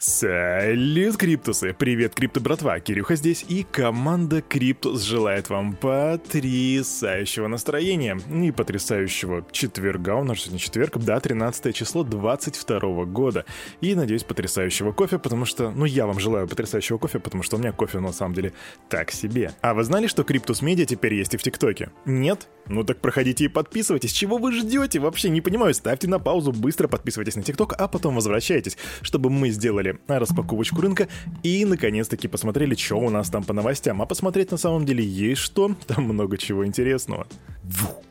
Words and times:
Салют, 0.00 1.16
Криптусы! 1.16 1.74
Привет, 1.76 2.14
Крипто 2.14 2.38
братва! 2.38 2.78
Кирюха 2.78 3.16
здесь, 3.16 3.44
и 3.48 3.64
команда 3.64 4.42
Криптус 4.42 5.02
желает 5.02 5.50
вам 5.50 5.74
потрясающего 5.74 7.48
настроения 7.48 8.16
и 8.30 8.52
потрясающего 8.52 9.44
четверга, 9.50 10.14
у 10.14 10.22
нас 10.22 10.38
сегодня 10.38 10.60
четверг, 10.60 10.98
да, 10.98 11.18
13 11.18 11.74
число 11.74 12.04
22 12.04 13.06
года. 13.06 13.44
И, 13.80 13.96
надеюсь, 13.96 14.22
потрясающего 14.22 14.92
кофе, 14.92 15.18
потому 15.18 15.44
что, 15.44 15.72
ну, 15.72 15.84
я 15.84 16.06
вам 16.06 16.20
желаю 16.20 16.46
потрясающего 16.46 16.98
кофе, 16.98 17.18
потому 17.18 17.42
что 17.42 17.56
у 17.56 17.58
меня 17.58 17.72
кофе, 17.72 17.98
на 17.98 18.12
самом 18.12 18.34
деле, 18.34 18.52
так 18.88 19.10
себе. 19.10 19.50
А 19.62 19.74
вы 19.74 19.82
знали, 19.82 20.06
что 20.06 20.22
Криптус 20.22 20.62
Медиа 20.62 20.86
теперь 20.86 21.14
есть 21.14 21.34
и 21.34 21.36
в 21.36 21.42
ТикТоке? 21.42 21.90
Нет? 22.04 22.46
Ну 22.68 22.84
так 22.84 23.00
проходите 23.00 23.46
и 23.46 23.48
подписывайтесь. 23.48 24.12
Чего 24.12 24.38
вы 24.38 24.52
ждете? 24.52 25.00
Вообще 25.00 25.28
не 25.30 25.40
понимаю. 25.40 25.74
Ставьте 25.74 26.06
на 26.06 26.20
паузу, 26.20 26.52
быстро 26.52 26.86
подписывайтесь 26.86 27.34
на 27.34 27.42
ТикТок, 27.42 27.74
а 27.76 27.88
потом 27.88 28.14
возвращайтесь, 28.14 28.76
чтобы 29.02 29.30
мы 29.30 29.50
сделали 29.50 29.87
сделали 29.92 30.20
распаковочку 30.20 30.80
рынка 30.80 31.08
и, 31.42 31.64
наконец-таки, 31.64 32.28
посмотрели, 32.28 32.74
что 32.74 32.96
у 32.96 33.10
нас 33.10 33.30
там 33.30 33.44
по 33.44 33.52
новостям. 33.52 34.02
А 34.02 34.06
посмотреть 34.06 34.50
на 34.50 34.56
самом 34.56 34.84
деле 34.84 35.04
есть 35.04 35.40
что, 35.40 35.74
там 35.86 36.04
много 36.04 36.36
чего 36.38 36.66
интересного. 36.66 37.26
Фух. 37.64 38.07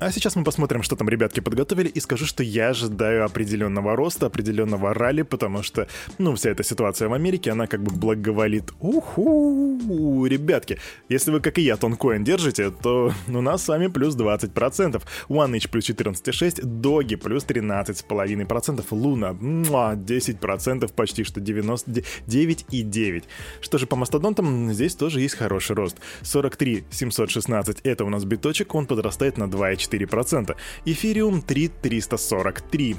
А 0.00 0.12
сейчас 0.12 0.36
мы 0.36 0.44
посмотрим, 0.44 0.84
что 0.84 0.94
там 0.94 1.08
ребятки 1.08 1.40
подготовили, 1.40 1.88
и 1.88 1.98
скажу, 1.98 2.24
что 2.24 2.44
я 2.44 2.68
ожидаю 2.68 3.24
определенного 3.24 3.96
роста, 3.96 4.26
определенного 4.26 4.94
ралли, 4.94 5.22
потому 5.22 5.64
что, 5.64 5.88
ну, 6.18 6.36
вся 6.36 6.50
эта 6.50 6.62
ситуация 6.62 7.08
в 7.08 7.14
Америке, 7.14 7.50
она 7.50 7.66
как 7.66 7.82
бы 7.82 7.90
благоволит. 7.90 8.72
Уху, 8.78 10.24
ребятки, 10.26 10.78
если 11.08 11.32
вы, 11.32 11.40
как 11.40 11.58
и 11.58 11.62
я, 11.62 11.76
тонкоин 11.76 12.22
держите, 12.22 12.70
то 12.70 13.12
у 13.26 13.40
нас 13.40 13.64
с 13.64 13.68
вами 13.68 13.88
плюс 13.88 14.14
20%, 14.16 15.02
OneH 15.28 15.68
плюс 15.68 15.90
14,6%, 15.90 16.64
Доги 16.64 17.16
плюс 17.16 17.44
13,5%, 17.44 18.84
Луна 18.90 19.30
10%, 19.30 20.92
почти 20.94 21.24
что 21.24 21.40
99,9%. 21.40 23.24
Что 23.60 23.78
же 23.78 23.86
по 23.86 23.96
мастодонтам, 23.96 24.72
здесь 24.72 24.94
тоже 24.94 25.20
есть 25.20 25.34
хороший 25.34 25.74
рост. 25.74 25.96
43 26.22 26.84
716 26.88 27.80
это 27.82 28.04
у 28.04 28.10
нас 28.10 28.24
биточек, 28.24 28.76
он 28.76 28.86
подрастает 28.86 29.38
на 29.38 29.44
2,4%. 29.44 29.87
4%. 29.88 30.56
Эфириум 30.84 31.42
3343. 31.42 32.96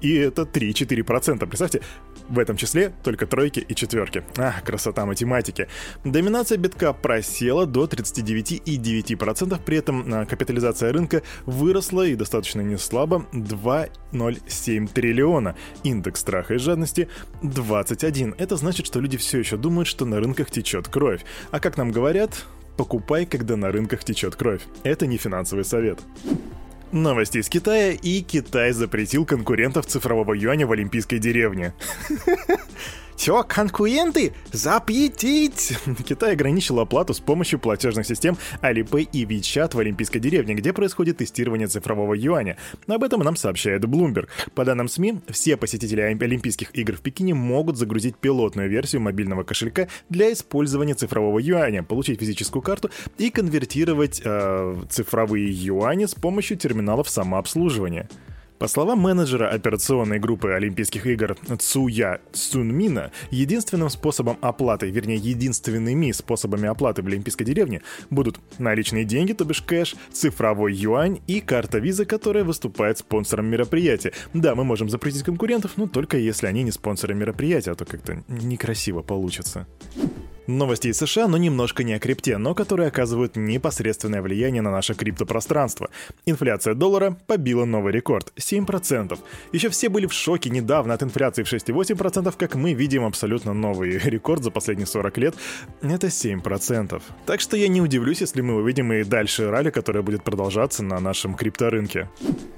И 0.00 0.14
это 0.14 0.42
3-4%. 0.42 1.46
Представьте, 1.46 1.82
в 2.28 2.38
этом 2.38 2.56
числе 2.56 2.92
только 3.02 3.26
тройки 3.26 3.60
и 3.60 3.74
четверки. 3.74 4.24
Ах, 4.38 4.62
красота 4.62 5.04
математики. 5.04 5.68
Доминация 6.04 6.58
битка 6.58 6.92
просела 6.92 7.66
до 7.66 7.84
39,9%, 7.84 9.60
при 9.64 9.76
этом 9.76 10.14
а, 10.14 10.26
капитализация 10.26 10.92
рынка 10.92 11.22
выросла 11.44 12.06
и 12.06 12.14
достаточно 12.14 12.60
не 12.60 12.78
слабо 12.78 13.26
2,07 13.32 14.92
триллиона. 14.92 15.56
Индекс 15.82 16.20
страха 16.20 16.54
и 16.54 16.58
жадности 16.58 17.08
21. 17.42 18.36
Это 18.38 18.56
значит, 18.56 18.86
что 18.86 19.00
люди 19.00 19.16
все 19.16 19.38
еще 19.38 19.56
думают, 19.56 19.88
что 19.88 20.04
на 20.04 20.20
рынках 20.20 20.50
течет 20.50 20.88
кровь. 20.88 21.22
А 21.50 21.60
как 21.60 21.76
нам 21.76 21.90
говорят, 21.90 22.46
покупай, 22.80 23.26
когда 23.26 23.56
на 23.56 23.70
рынках 23.70 24.04
течет 24.04 24.36
кровь. 24.36 24.62
Это 24.84 25.06
не 25.06 25.18
финансовый 25.18 25.66
совет. 25.66 25.98
Новости 26.92 27.36
из 27.36 27.50
Китая, 27.50 27.92
и 27.92 28.22
Китай 28.22 28.72
запретил 28.72 29.26
конкурентов 29.26 29.84
цифрового 29.84 30.32
юаня 30.32 30.66
в 30.66 30.72
Олимпийской 30.72 31.18
деревне. 31.18 31.74
Все, 33.20 33.44
конкуренты, 33.46 34.32
запретить! 34.50 35.76
Китай 36.06 36.32
ограничил 36.32 36.80
оплату 36.80 37.12
с 37.12 37.20
помощью 37.20 37.58
платежных 37.58 38.06
систем 38.06 38.38
Alipay 38.62 39.10
и 39.12 39.26
WeChat 39.26 39.76
в 39.76 39.78
Олимпийской 39.78 40.20
деревне, 40.20 40.54
где 40.54 40.72
происходит 40.72 41.18
тестирование 41.18 41.68
цифрового 41.68 42.14
юаня. 42.14 42.56
Об 42.86 43.04
этом 43.04 43.20
нам 43.20 43.36
сообщает 43.36 43.84
Bloomberg. 43.84 44.28
По 44.54 44.64
данным 44.64 44.88
СМИ, 44.88 45.20
все 45.28 45.58
посетители 45.58 46.00
Олимпийских 46.00 46.74
игр 46.74 46.96
в 46.96 47.02
Пекине 47.02 47.34
могут 47.34 47.76
загрузить 47.76 48.16
пилотную 48.16 48.70
версию 48.70 49.02
мобильного 49.02 49.42
кошелька 49.42 49.88
для 50.08 50.32
использования 50.32 50.94
цифрового 50.94 51.40
юаня, 51.40 51.82
получить 51.82 52.20
физическую 52.20 52.62
карту 52.62 52.90
и 53.18 53.28
конвертировать 53.28 54.22
э, 54.24 54.82
цифровые 54.88 55.46
юани 55.46 56.06
с 56.06 56.14
помощью 56.14 56.56
терминалов 56.56 57.10
самообслуживания. 57.10 58.08
По 58.60 58.68
словам 58.68 58.98
менеджера 58.98 59.48
операционной 59.48 60.18
группы 60.18 60.50
Олимпийских 60.50 61.06
игр 61.06 61.34
Цуя 61.58 62.20
Цунмина, 62.32 63.10
единственным 63.30 63.88
способом 63.88 64.36
оплаты, 64.42 64.90
вернее, 64.90 65.16
единственными 65.16 66.12
способами 66.12 66.68
оплаты 66.68 67.02
в 67.02 67.06
Олимпийской 67.06 67.44
деревне 67.44 67.80
будут 68.10 68.38
наличные 68.58 69.06
деньги, 69.06 69.32
то 69.32 69.46
бишь 69.46 69.62
кэш, 69.62 69.96
цифровой 70.12 70.74
юань 70.74 71.20
и 71.26 71.40
карта 71.40 71.78
виза, 71.78 72.04
которая 72.04 72.44
выступает 72.44 72.98
спонсором 72.98 73.46
мероприятия. 73.46 74.12
Да, 74.34 74.54
мы 74.54 74.64
можем 74.64 74.90
запретить 74.90 75.22
конкурентов, 75.22 75.78
но 75.78 75.86
только 75.86 76.18
если 76.18 76.46
они 76.46 76.62
не 76.62 76.70
спонсоры 76.70 77.14
мероприятия, 77.14 77.70
а 77.70 77.74
то 77.74 77.86
как-то 77.86 78.22
некрасиво 78.28 79.00
получится. 79.00 79.66
Новости 80.50 80.88
из 80.88 80.98
США, 80.98 81.28
но 81.28 81.36
немножко 81.36 81.84
не 81.84 81.92
о 81.92 82.00
крипте, 82.00 82.36
но 82.36 82.56
которые 82.56 82.88
оказывают 82.88 83.36
непосредственное 83.36 84.20
влияние 84.20 84.62
на 84.62 84.72
наше 84.72 84.94
криптопространство. 84.94 85.90
Инфляция 86.26 86.74
доллара 86.74 87.16
побила 87.28 87.64
новый 87.64 87.92
рекорд– 87.92 88.32
7%. 88.36 89.16
Еще 89.52 89.68
все 89.68 89.88
были 89.88 90.06
в 90.06 90.12
шоке 90.12 90.50
недавно 90.50 90.94
от 90.94 91.04
инфляции 91.04 91.44
в 91.44 91.52
6,8%, 91.52 92.34
как 92.36 92.56
мы 92.56 92.72
видим 92.72 93.04
абсолютно 93.04 93.52
новый 93.52 93.98
рекорд 94.04 94.42
за 94.42 94.50
последние 94.50 94.88
40 94.88 95.18
лет– 95.18 95.34
это 95.82 96.08
7%. 96.08 97.00
Так 97.26 97.40
что 97.40 97.56
я 97.56 97.68
не 97.68 97.80
удивлюсь, 97.80 98.20
если 98.20 98.40
мы 98.40 98.56
увидим 98.56 98.92
и 98.92 99.04
дальше 99.04 99.50
ралли, 99.50 99.70
которое 99.70 100.02
будет 100.02 100.24
продолжаться 100.24 100.82
на 100.82 100.98
нашем 100.98 101.36
крипторынке. 101.36 102.08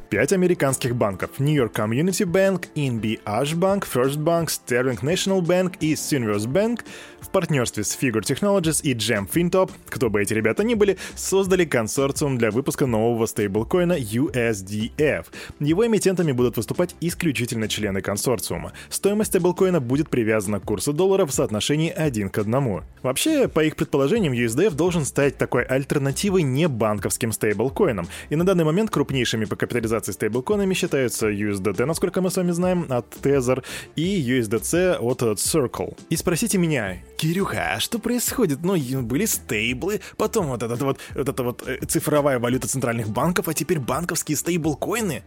Пять 0.08 0.32
американских 0.32 0.94
банков– 0.94 1.30
New 1.38 1.54
York 1.54 1.78
Community 1.78 2.26
Bank, 2.26 2.68
NBH 2.74 3.54
Bank, 3.54 3.86
First 3.90 4.18
Bank, 4.18 4.48
Sterling 4.48 5.00
National 5.00 5.40
Bank 5.40 5.76
и 5.80 5.94
Synverse 5.94 6.46
Bank 6.46 6.80
в 7.20 7.30
партнерстве 7.30 7.81
с 7.82 7.98
Figure 8.00 8.22
Technologies 8.22 8.80
и 8.82 8.94
Jam 8.94 9.28
FinTop, 9.30 9.70
кто 9.88 10.10
бы 10.10 10.22
эти 10.22 10.34
ребята 10.34 10.64
ни 10.64 10.74
были, 10.74 10.96
создали 11.14 11.64
консорциум 11.64 12.38
для 12.38 12.50
выпуска 12.50 12.86
нового 12.86 13.26
стейблкоина 13.26 13.98
USDF. 13.98 15.26
Его 15.60 15.86
эмитентами 15.86 16.32
будут 16.32 16.56
выступать 16.56 16.94
исключительно 17.00 17.68
члены 17.68 18.00
консорциума. 18.00 18.72
Стоимость 18.88 19.30
стейблкоина 19.30 19.80
будет 19.80 20.08
привязана 20.08 20.60
к 20.60 20.64
курсу 20.64 20.92
доллара 20.92 21.26
в 21.26 21.32
соотношении 21.32 21.90
1 21.90 22.30
к 22.30 22.38
1. 22.38 22.82
Вообще, 23.02 23.48
по 23.48 23.64
их 23.64 23.76
предположениям, 23.76 24.32
USDF 24.32 24.74
должен 24.74 25.04
стать 25.04 25.36
такой 25.36 25.64
альтернативой 25.64 26.42
не 26.42 26.68
банковским 26.68 27.32
стейблкоинам, 27.32 28.08
и 28.30 28.36
на 28.36 28.44
данный 28.44 28.64
момент 28.64 28.90
крупнейшими 28.90 29.44
по 29.44 29.56
капитализации 29.56 30.12
стейблкоинами 30.12 30.74
считаются 30.74 31.30
USDT, 31.30 31.84
насколько 31.84 32.20
мы 32.20 32.30
с 32.30 32.36
вами 32.36 32.52
знаем, 32.52 32.86
от 32.88 33.06
Tether 33.22 33.64
и 33.96 34.22
USDC 34.22 34.96
от 34.96 35.22
Circle. 35.22 35.96
И 36.10 36.16
спросите 36.16 36.58
меня, 36.58 36.98
Кирюха, 37.22 37.74
а 37.74 37.78
что 37.78 38.00
происходит? 38.00 38.64
Ну, 38.64 38.76
были 39.02 39.26
стейблы, 39.26 40.00
потом 40.16 40.48
вот 40.48 40.64
это 40.64 40.74
вот, 40.84 40.98
вот 41.14 41.28
эта 41.28 41.42
вот 41.44 41.62
э, 41.68 41.78
цифровая 41.86 42.40
валюта 42.40 42.66
центральных 42.66 43.10
банков, 43.10 43.46
а 43.46 43.54
теперь 43.54 43.78
банковские 43.78 44.36
стейблкоины? 44.36 45.22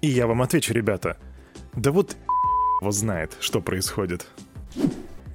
И 0.00 0.06
я 0.06 0.28
вам 0.28 0.42
отвечу, 0.42 0.72
ребята, 0.72 1.16
да 1.74 1.90
вот 1.90 2.16
его 2.80 2.92
знает, 2.92 3.36
что 3.40 3.60
происходит. 3.60 4.28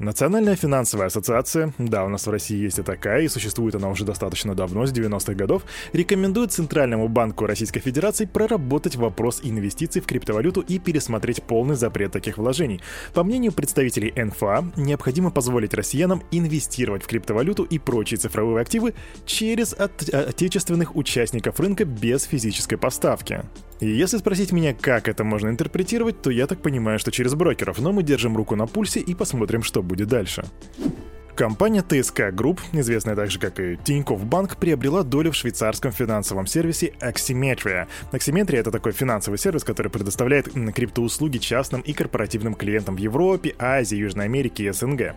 Национальная 0.06 0.56
финансовая 0.56 1.08
ассоциация, 1.08 1.74
да, 1.80 2.06
у 2.06 2.10
нас 2.10 2.28
в 2.28 2.30
России 2.30 2.62
есть 2.62 2.78
и 2.78 2.84
такая, 2.84 3.24
и 3.24 3.28
существует 3.28 3.74
она 3.74 3.90
уже 3.90 4.06
достаточно 4.06 4.54
давно, 4.54 4.86
с 4.86 4.94
90-х 4.94 5.34
годов, 5.34 5.64
рекомендует 5.94 6.52
Центральному 6.52 7.08
банку 7.08 7.48
Российской 7.48 7.80
Федерации 7.80 8.26
проработать 8.26 8.98
вопрос 8.98 9.40
инвестиций 9.42 10.04
в 10.04 10.06
криптовалюту 10.06 10.62
и 10.62 10.78
пересмотреть 10.78 11.42
полный 11.42 11.76
запрет 11.76 12.12
таких 12.12 12.38
вложений. 12.38 12.82
По 13.16 13.24
мнению 13.24 13.52
представителей 13.52 14.14
НФА, 14.16 14.74
необходимо 14.76 15.32
позволить 15.32 15.74
россиянам 15.74 16.22
инвестировать 16.30 17.02
в 17.02 17.08
криптовалюту 17.08 17.64
и 17.64 17.80
прочие 17.80 18.20
цифровые 18.20 18.62
активы 18.62 18.94
через 19.26 19.74
от- 19.74 20.08
отечественных 20.14 20.96
участников 20.96 21.60
рынка 21.60 21.84
без 21.84 22.26
физической 22.26 22.78
поставки. 22.78 23.42
И 23.82 23.88
если 23.88 24.18
спросить 24.18 24.52
меня, 24.52 24.74
как 24.74 25.08
это 25.08 25.24
можно 25.24 25.50
интерпретировать, 25.50 26.22
то 26.22 26.30
я 26.30 26.48
так 26.48 26.62
понимаю, 26.62 26.98
что 27.00 27.12
через 27.12 27.34
брокеров, 27.34 27.80
но 27.80 27.92
мы 27.92 28.04
держим 28.04 28.38
руку 28.38 28.56
на 28.56 28.68
пульсе 28.68 29.00
и 29.00 29.14
посмотрим, 29.14 29.64
что 29.64 29.84
будет 29.84 30.08
дальше. 30.08 30.46
Компания 31.36 31.82
TSK 31.82 32.32
Group, 32.32 32.62
известная 32.72 33.14
также 33.14 33.40
как 33.40 33.60
и 33.60 33.78
Тинькофф 33.84 34.24
Банк, 34.24 34.56
приобрела 34.56 35.04
долю 35.04 35.32
в 35.32 35.36
швейцарском 35.36 35.92
финансовом 35.92 36.48
сервисе 36.48 36.94
Aximetria. 37.02 37.90
Aximetria— 38.14 38.56
это 38.60 38.72
такой 38.72 38.94
финансовый 38.94 39.36
сервис, 39.36 39.66
который 39.66 39.92
предоставляет 39.92 40.48
криптоуслуги 40.74 41.40
частным 41.40 41.82
и 41.82 41.92
корпоративным 41.92 42.54
клиентам 42.54 42.96
в 42.96 43.00
Европе, 43.00 43.54
Азии, 43.60 43.98
Южной 43.98 44.26
Америке 44.26 44.64
и 44.64 44.72
СНГ. 44.72 45.14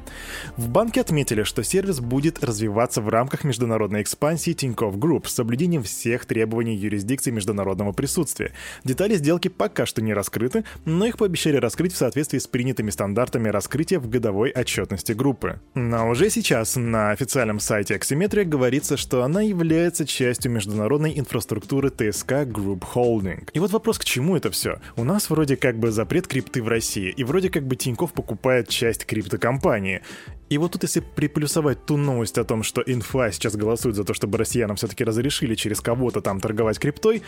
В 0.57 0.69
банке 0.69 1.03
отметили, 1.03 1.45
что 1.45 1.63
сервис 1.63 2.01
будет 2.01 2.43
развиваться 2.43 3.01
в 3.01 3.09
рамках 3.09 3.45
международной 3.45 4.03
экспансии 4.03 4.55
Тинькофф 4.55 4.97
Group 4.97 5.29
с 5.29 5.35
соблюдением 5.35 5.85
всех 5.85 6.27
требований 6.27 6.75
юрисдикции 6.75 7.31
международного 7.31 7.93
присутствия. 7.93 8.51
Детали 8.83 9.15
сделки 9.15 9.47
пока 9.47 9.87
что 9.87 10.03
не 10.03 10.15
раскрыты, 10.15 10.65
но 10.85 11.07
их 11.07 11.17
пообещали 11.17 11.59
раскрыть 11.59 11.93
в 11.93 11.97
соответствии 11.97 12.39
с 12.39 12.49
принятыми 12.49 12.91
стандартами 12.91 13.51
раскрытия 13.51 14.01
в 14.01 14.09
годовой 14.09 14.51
отчетности 14.51 15.13
группы. 15.13 15.61
На 15.75 16.08
уже 16.09 16.31
сейчас 16.31 16.77
на 16.77 17.11
официальном 17.11 17.61
сайте 17.61 17.97
Axiometria 17.97 18.45
говорится, 18.45 18.97
что 18.97 19.23
она 19.23 19.43
является 19.43 20.07
частью 20.07 20.53
международной 20.53 21.19
инфраструктуры 21.19 21.91
ТСК 21.91 22.33
Group 22.45 22.85
Holding. 22.95 23.49
И 23.53 23.59
вот 23.59 23.73
вопрос, 23.73 23.99
к 23.99 24.05
чему 24.05 24.37
это 24.37 24.51
все? 24.51 24.81
У 24.97 25.05
нас 25.05 25.31
вроде 25.31 25.57
как 25.57 25.79
бы 25.79 25.91
запрет 25.91 26.27
крипты 26.27 26.63
в 26.63 26.69
России, 26.69 27.11
и 27.11 27.25
вроде 27.25 27.51
как 27.51 27.67
бы 27.67 27.77
Тиньков 27.77 28.13
покупает 28.13 28.69
часть 28.69 29.07
криптокомпании. 29.07 30.03
И 30.49 30.57
вот 30.57 30.73
тут 30.73 30.83
если 30.83 31.01
приплюсовать 31.01 31.85
ту 31.85 31.97
новость 31.97 32.39
о 32.39 32.45
том, 32.45 32.63
что 32.63 32.83
инфа 32.87 33.31
сейчас 33.31 33.57
голосует 33.57 33.97
за 33.97 34.05
то, 34.05 34.15
чтобы 34.15 34.39
россиянам 34.39 34.77
все-таки 34.77 35.05
разрешили 35.05 35.55
через 35.55 35.81
кого-то 35.81 36.21
там 36.21 36.41
торговать 36.41 36.79
криптой, 36.79 37.23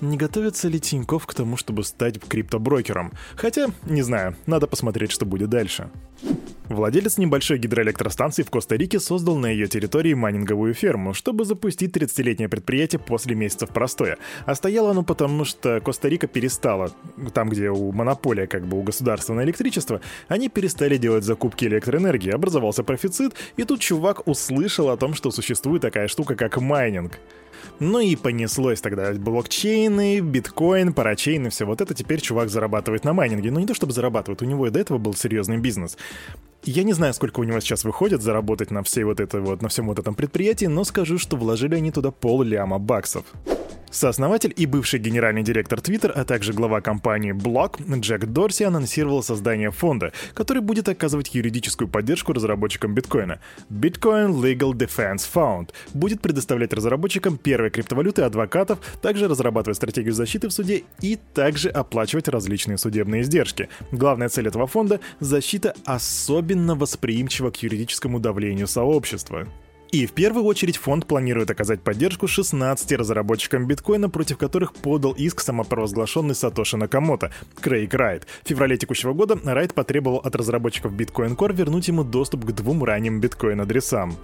не 0.00 0.16
готовится 0.16 0.68
ли 0.68 0.80
Тиньков 0.80 1.26
к 1.26 1.34
тому, 1.34 1.56
чтобы 1.56 1.84
стать 1.84 2.20
криптоброкером? 2.20 3.12
Хотя, 3.36 3.68
не 3.84 4.02
знаю, 4.02 4.34
надо 4.46 4.66
посмотреть, 4.66 5.12
что 5.12 5.24
будет 5.24 5.50
дальше. 5.50 5.88
Владелец 6.68 7.18
небольшой 7.18 7.58
гидроэлектростанции 7.58 8.42
в 8.42 8.50
Коста-Рике 8.50 8.98
создал 8.98 9.36
на 9.36 9.46
ее 9.46 9.66
территории 9.66 10.14
майнинговую 10.14 10.72
ферму, 10.72 11.12
чтобы 11.12 11.44
запустить 11.44 11.94
30-летнее 11.94 12.48
предприятие 12.48 13.00
после 13.00 13.34
месяцев 13.34 13.68
простоя. 13.68 14.16
А 14.46 14.54
стояло 14.54 14.92
оно 14.92 15.02
потому, 15.02 15.44
что 15.44 15.80
Коста-Рика 15.80 16.26
перестала, 16.26 16.90
там, 17.34 17.50
где 17.50 17.68
у 17.68 17.92
монополия 17.92 18.46
как 18.46 18.66
бы 18.66 18.78
у 18.78 18.82
государства 18.82 19.34
на 19.34 19.44
электричество, 19.44 20.00
они 20.28 20.48
перестали 20.48 20.96
делать 20.96 21.24
закупки 21.24 21.66
электроэнергии, 21.66 22.30
образовался 22.30 22.82
профицит, 22.82 23.34
и 23.58 23.64
тут 23.64 23.80
чувак 23.80 24.26
услышал 24.26 24.88
о 24.88 24.96
том, 24.96 25.12
что 25.12 25.30
существует 25.30 25.82
такая 25.82 26.08
штука, 26.08 26.34
как 26.34 26.58
майнинг. 26.58 27.18
Ну 27.78 28.00
и 28.00 28.16
понеслось 28.16 28.80
тогда 28.80 29.12
блокчейны, 29.12 30.20
биткоин, 30.20 30.92
parachain 30.92 31.46
и 31.46 31.50
все 31.50 31.64
вот 31.64 31.80
это 31.80 31.94
теперь 31.94 32.20
чувак 32.20 32.48
зарабатывает 32.48 33.04
на 33.04 33.12
майнинге. 33.12 33.50
Но 33.50 33.60
не 33.60 33.66
то 33.66 33.74
чтобы 33.74 33.92
зарабатывает, 33.92 34.42
у 34.42 34.44
него 34.44 34.66
и 34.66 34.70
до 34.70 34.80
этого 34.80 34.98
был 34.98 35.14
серьезный 35.14 35.58
бизнес. 35.58 35.96
Я 36.66 36.82
не 36.82 36.94
знаю, 36.94 37.12
сколько 37.12 37.40
у 37.40 37.44
него 37.44 37.60
сейчас 37.60 37.84
выходит 37.84 38.22
заработать 38.22 38.70
на 38.70 38.82
всей 38.82 39.04
вот 39.04 39.20
это 39.20 39.40
вот, 39.40 39.60
на 39.60 39.68
всем 39.68 39.86
вот 39.86 39.98
этом 39.98 40.14
предприятии, 40.14 40.64
но 40.66 40.84
скажу, 40.84 41.18
что 41.18 41.36
вложили 41.36 41.74
они 41.74 41.90
туда 41.90 42.10
пол 42.10 42.42
ляма 42.42 42.78
баксов. 42.78 43.24
Сооснователь 43.94 44.52
и 44.56 44.66
бывший 44.66 44.98
генеральный 44.98 45.44
директор 45.44 45.78
Twitter, 45.78 46.10
а 46.10 46.24
также 46.24 46.52
глава 46.52 46.80
компании 46.80 47.32
Block 47.32 47.76
Джек 48.00 48.24
Дорси 48.26 48.64
анонсировал 48.64 49.22
создание 49.22 49.70
фонда, 49.70 50.12
который 50.34 50.62
будет 50.62 50.88
оказывать 50.88 51.32
юридическую 51.32 51.86
поддержку 51.86 52.32
разработчикам 52.32 52.92
биткоина. 52.92 53.38
Bitcoin 53.70 54.32
Legal 54.42 54.72
Defense 54.72 55.22
Fund 55.32 55.70
будет 55.94 56.20
предоставлять 56.20 56.72
разработчикам 56.72 57.38
первой 57.38 57.70
криптовалюты 57.70 58.22
адвокатов, 58.22 58.80
также 59.00 59.28
разрабатывать 59.28 59.76
стратегию 59.76 60.12
защиты 60.12 60.48
в 60.48 60.52
суде 60.52 60.82
и 61.00 61.16
также 61.32 61.68
оплачивать 61.68 62.26
различные 62.26 62.78
судебные 62.78 63.22
издержки. 63.22 63.68
Главная 63.92 64.28
цель 64.28 64.48
этого 64.48 64.66
фонда— 64.66 64.98
защита 65.20 65.72
особенно 65.84 66.74
восприимчивого 66.74 67.52
к 67.52 67.62
юридическому 67.62 68.18
давлению 68.18 68.66
сообщества. 68.66 69.46
И 69.94 70.06
в 70.06 70.12
первую 70.12 70.44
очередь 70.46 70.76
фонд 70.76 71.06
планирует 71.06 71.52
оказать 71.52 71.80
поддержку 71.80 72.26
16 72.26 72.90
разработчикам 72.94 73.68
биткоина, 73.68 74.10
против 74.10 74.38
которых 74.38 74.74
подал 74.74 75.12
иск 75.12 75.40
самопровозглашенный 75.40 76.34
Сатоши 76.34 76.76
Накамото, 76.76 77.30
Крейг 77.60 77.94
Райт. 77.94 78.26
В 78.42 78.48
феврале 78.48 78.76
текущего 78.76 79.12
года 79.12 79.38
Райт 79.44 79.72
потребовал 79.72 80.16
от 80.16 80.34
разработчиков 80.34 80.92
Bitcoin 80.94 81.36
Core 81.36 81.54
вернуть 81.54 81.86
ему 81.86 82.02
доступ 82.02 82.44
к 82.44 82.50
двум 82.50 82.82
ранним 82.82 83.20
биткоин-адресам. 83.20 84.16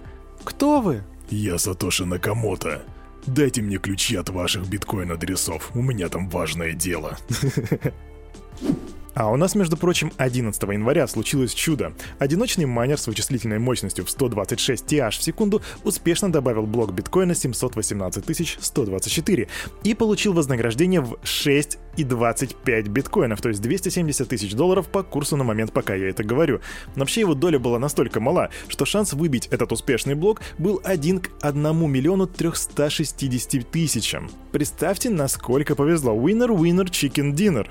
«Кто 0.43 0.81
вы?» 0.81 1.03
«Я 1.29 1.57
Сатоши 1.57 2.05
Накамото. 2.05 2.81
Дайте 3.25 3.61
мне 3.61 3.77
ключи 3.77 4.17
от 4.17 4.27
ваших 4.27 4.67
биткоин-адресов, 4.67 5.71
у 5.73 5.81
меня 5.81 6.09
там 6.09 6.27
важное 6.27 6.73
дело». 6.73 7.17
А 9.13 9.31
у 9.31 9.35
нас, 9.35 9.55
между 9.55 9.77
прочим, 9.77 10.11
11 10.17 10.61
января 10.63 11.07
случилось 11.07 11.53
чудо. 11.53 11.93
Одиночный 12.19 12.65
майнер 12.65 12.97
с 12.97 13.07
вычислительной 13.07 13.59
мощностью 13.59 14.05
в 14.05 14.09
126 14.09 14.85
TH 14.85 15.11
в 15.11 15.23
секунду 15.23 15.61
успешно 15.83 16.31
добавил 16.31 16.65
блок 16.65 16.93
биткоина 16.93 17.35
718 17.35 18.57
124 18.59 19.47
и 19.83 19.93
получил 19.93 20.33
вознаграждение 20.33 21.01
в 21.01 21.17
6,25 21.23 22.89
биткоинов, 22.89 23.41
то 23.41 23.49
есть 23.49 23.61
270 23.61 24.27
тысяч 24.27 24.53
долларов 24.53 24.87
по 24.87 25.03
курсу 25.03 25.35
на 25.35 25.43
момент, 25.43 25.73
пока 25.73 25.93
я 25.95 26.09
это 26.09 26.23
говорю. 26.23 26.61
Но 26.95 27.01
вообще 27.01 27.21
его 27.21 27.33
доля 27.33 27.59
была 27.59 27.79
настолько 27.79 28.19
мала, 28.19 28.49
что 28.67 28.85
шанс 28.85 29.13
выбить 29.13 29.47
этот 29.47 29.71
успешный 29.71 30.15
блок 30.15 30.41
был 30.57 30.79
1 30.83 31.19
к 31.19 31.29
1 31.41 31.91
миллиону 31.91 32.27
360 32.27 33.69
тысячам. 33.69 34.29
Представьте, 34.51 35.09
насколько 35.09 35.75
повезло. 35.75 36.13
Winner, 36.13 36.49
winner, 36.49 36.85
chicken 36.85 37.33
dinner. 37.33 37.67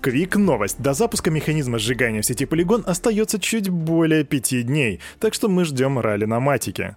Квик 0.00 0.36
новость. 0.36 0.80
До 0.80 0.94
запуска 0.94 1.30
механизма 1.30 1.78
сжигания 1.78 2.22
в 2.22 2.26
сети 2.26 2.44
Polygon 2.44 2.84
остается 2.84 3.40
чуть 3.40 3.68
более 3.68 4.22
пяти 4.22 4.62
дней, 4.62 5.00
так 5.18 5.34
что 5.34 5.48
мы 5.48 5.64
ждем 5.64 5.98
ралли 5.98 6.24
на 6.24 6.38
матике. 6.38 6.96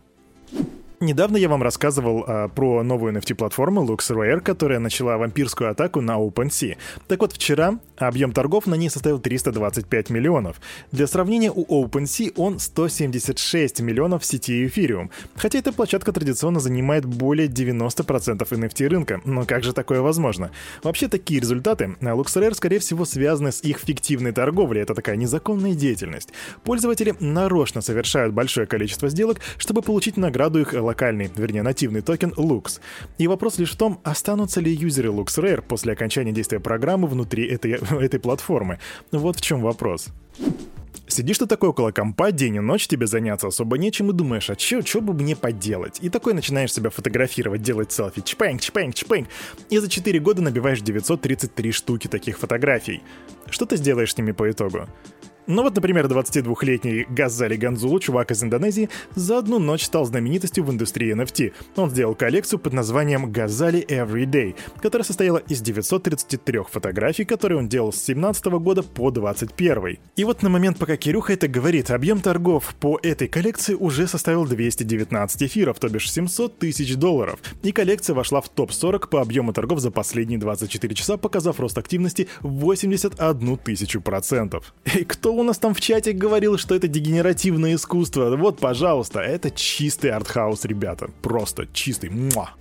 Недавно 1.01 1.37
я 1.37 1.49
вам 1.49 1.63
рассказывал 1.63 2.23
а, 2.27 2.47
про 2.47 2.83
новую 2.83 3.11
NFT-платформу 3.15 3.83
LuxRare, 3.87 4.39
которая 4.39 4.77
начала 4.77 5.17
вампирскую 5.17 5.71
атаку 5.71 5.99
на 5.99 6.19
OpenSea. 6.19 6.77
Так 7.07 7.21
вот, 7.21 7.33
вчера 7.33 7.79
объем 7.97 8.31
торгов 8.31 8.67
на 8.67 8.75
ней 8.75 8.87
составил 8.87 9.17
325 9.17 10.11
миллионов. 10.11 10.61
Для 10.91 11.07
сравнения, 11.07 11.51
у 11.51 11.83
OpenSea 11.83 12.33
он 12.35 12.59
176 12.59 13.81
миллионов 13.81 14.21
в 14.21 14.25
сети 14.25 14.63
Ethereum. 14.63 15.09
Хотя 15.35 15.57
эта 15.57 15.73
площадка 15.73 16.11
традиционно 16.11 16.59
занимает 16.59 17.05
более 17.05 17.47
90% 17.47 18.47
NFT 18.47 18.87
рынка. 18.87 19.21
Но 19.25 19.45
как 19.45 19.63
же 19.63 19.73
такое 19.73 20.01
возможно? 20.01 20.51
Вообще, 20.83 21.07
такие 21.07 21.39
результаты 21.39 21.95
на 21.99 22.09
LuxRare, 22.09 22.53
скорее 22.53 22.77
всего, 22.77 23.05
связаны 23.05 23.51
с 23.51 23.63
их 23.63 23.79
фиктивной 23.79 24.33
торговлей. 24.33 24.83
Это 24.83 24.93
такая 24.93 25.15
незаконная 25.15 25.73
деятельность. 25.73 26.29
Пользователи 26.63 27.15
нарочно 27.19 27.81
совершают 27.81 28.35
большое 28.35 28.67
количество 28.67 29.09
сделок, 29.09 29.39
чтобы 29.57 29.81
получить 29.81 30.15
награду 30.15 30.59
их 30.59 30.75
локальный, 30.91 31.31
вернее 31.35 31.63
нативный 31.63 32.01
токен 32.01 32.33
Lux. 32.37 32.79
И 33.17 33.27
вопрос 33.27 33.57
лишь 33.57 33.71
в 33.71 33.77
том, 33.77 33.99
останутся 34.03 34.59
ли 34.59 34.71
юзеры 34.73 35.09
LuxRare 35.09 35.61
после 35.61 35.93
окончания 35.93 36.31
действия 36.31 36.59
программы 36.59 37.07
внутри 37.07 37.47
этой, 37.47 37.71
этой 38.05 38.19
платформы. 38.19 38.79
Вот 39.11 39.37
в 39.37 39.41
чем 39.41 39.61
вопрос. 39.61 40.07
Сидишь 41.07 41.39
ты 41.39 41.45
такой 41.45 41.69
около 41.69 41.91
компа, 41.91 42.31
день 42.31 42.55
и 42.55 42.59
ночь 42.61 42.87
тебе 42.87 43.05
заняться 43.05 43.47
особо 43.47 43.77
нечем 43.77 44.09
и 44.09 44.13
думаешь, 44.13 44.49
а 44.49 44.55
чё, 44.55 44.81
чё 44.81 45.01
бы 45.01 45.13
мне 45.13 45.35
поделать? 45.35 45.99
И 46.01 46.09
такой 46.09 46.33
начинаешь 46.33 46.73
себя 46.73 46.89
фотографировать, 46.89 47.61
делать 47.61 47.91
селфи, 47.91 48.21
чпэнг, 48.21 48.61
чпэнг, 48.61 48.95
чпэнг. 48.95 49.27
И 49.69 49.77
за 49.77 49.89
4 49.89 50.19
года 50.19 50.41
набиваешь 50.41 50.79
933 50.79 51.71
штуки 51.73 52.07
таких 52.07 52.39
фотографий. 52.39 53.01
Что 53.49 53.65
ты 53.65 53.75
сделаешь 53.75 54.13
с 54.13 54.17
ними 54.17 54.31
по 54.31 54.49
итогу? 54.49 54.87
Ну 55.51 55.63
вот, 55.63 55.75
например, 55.75 56.05
22-летний 56.05 57.05
Газали 57.09 57.57
Ганзулу, 57.57 57.99
чувак 57.99 58.31
из 58.31 58.41
Индонезии, 58.41 58.87
за 59.15 59.39
одну 59.39 59.59
ночь 59.59 59.83
стал 59.83 60.05
знаменитостью 60.05 60.63
в 60.63 60.71
индустрии 60.71 61.13
NFT. 61.13 61.51
Он 61.75 61.89
сделал 61.89 62.15
коллекцию 62.15 62.59
под 62.59 62.71
названием 62.71 63.29
Газали 63.29 63.85
Every 63.85 64.23
Day, 64.23 64.55
которая 64.81 65.03
состояла 65.03 65.39
из 65.39 65.59
933 65.59 66.59
фотографий, 66.71 67.25
которые 67.25 67.57
он 67.57 67.67
делал 67.67 67.91
с 67.91 68.01
17 68.01 68.45
года 68.45 68.81
по 68.81 69.11
21. 69.11 69.97
И 70.15 70.23
вот 70.23 70.41
на 70.41 70.47
момент, 70.47 70.79
пока 70.79 70.95
Кирюха 70.95 71.33
это 71.33 71.49
говорит, 71.49 71.91
объем 71.91 72.21
торгов 72.21 72.73
по 72.79 72.97
этой 73.03 73.27
коллекции 73.27 73.73
уже 73.73 74.07
составил 74.07 74.45
219 74.45 75.43
эфиров, 75.43 75.79
то 75.79 75.89
бишь 75.89 76.09
700 76.09 76.59
тысяч 76.59 76.95
долларов. 76.95 77.41
И 77.61 77.73
коллекция 77.73 78.13
вошла 78.13 78.39
в 78.39 78.47
топ-40 78.47 79.09
по 79.09 79.19
объему 79.19 79.51
торгов 79.51 79.81
за 79.81 79.91
последние 79.91 80.39
24 80.39 80.95
часа, 80.95 81.17
показав 81.17 81.59
рост 81.59 81.77
активности 81.77 82.29
в 82.39 82.47
81 82.59 83.57
тысячу 83.57 83.99
процентов. 83.99 84.73
И 84.95 85.03
кто 85.03 85.40
у 85.41 85.43
нас 85.43 85.57
там 85.57 85.73
в 85.73 85.81
чате 85.81 86.13
говорил, 86.13 86.57
что 86.57 86.75
это 86.75 86.87
дегенеративное 86.87 87.75
искусство? 87.75 88.35
Вот, 88.37 88.59
пожалуйста, 88.59 89.19
это 89.19 89.51
чистый 89.51 90.11
артхаус, 90.11 90.65
ребята. 90.65 91.09
Просто 91.21 91.67
чистый. 91.73 92.09
Муа. 92.09 92.51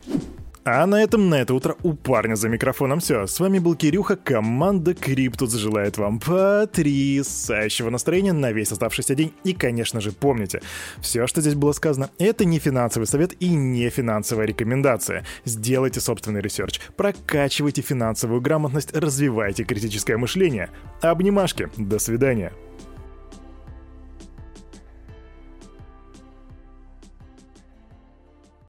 А 0.62 0.84
на 0.84 1.02
этом 1.02 1.30
на 1.30 1.36
это 1.36 1.54
утро 1.54 1.76
у 1.82 1.94
парня 1.94 2.34
за 2.34 2.50
микрофоном 2.50 3.00
все. 3.00 3.26
С 3.26 3.40
вами 3.40 3.58
был 3.58 3.74
Кирюха, 3.74 4.16
команда 4.16 4.92
Криптус 4.92 5.54
желает 5.54 5.96
вам 5.96 6.20
потрясающего 6.20 7.88
настроения 7.88 8.34
на 8.34 8.52
весь 8.52 8.70
оставшийся 8.70 9.14
день. 9.14 9.32
И, 9.42 9.54
конечно 9.54 10.02
же, 10.02 10.12
помните, 10.12 10.60
все, 11.00 11.26
что 11.26 11.40
здесь 11.40 11.54
было 11.54 11.72
сказано, 11.72 12.10
это 12.18 12.44
не 12.44 12.58
финансовый 12.58 13.06
совет 13.06 13.32
и 13.40 13.48
не 13.48 13.88
финансовая 13.88 14.46
рекомендация. 14.46 15.24
Сделайте 15.46 16.00
собственный 16.00 16.42
research, 16.42 16.78
прокачивайте 16.94 17.80
финансовую 17.80 18.42
грамотность, 18.42 18.94
развивайте 18.94 19.64
критическое 19.64 20.18
мышление. 20.18 20.68
Обнимашки, 21.00 21.70
до 21.78 21.98
свидания. 21.98 22.52